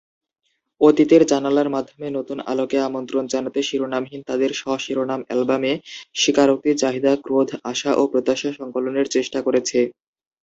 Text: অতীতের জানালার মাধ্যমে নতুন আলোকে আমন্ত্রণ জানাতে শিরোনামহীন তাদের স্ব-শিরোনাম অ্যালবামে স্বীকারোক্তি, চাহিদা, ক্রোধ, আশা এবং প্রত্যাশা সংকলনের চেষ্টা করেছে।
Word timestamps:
অতীতের 0.81 1.23
জানালার 1.27 1.69
মাধ্যমে 1.69 2.07
নতুন 2.09 2.37
আলোকে 2.45 2.77
আমন্ত্রণ 2.81 3.23
জানাতে 3.27 3.59
শিরোনামহীন 3.63 4.21
তাদের 4.25 4.51
স্ব-শিরোনাম 4.53 5.21
অ্যালবামে 5.25 5.73
স্বীকারোক্তি, 6.15 6.71
চাহিদা, 6.77 7.11
ক্রোধ, 7.23 7.49
আশা 7.71 7.89
এবং 7.93 8.07
প্রত্যাশা 8.07 8.49
সংকলনের 8.59 9.07
চেষ্টা 9.15 9.39
করেছে। 9.41 9.79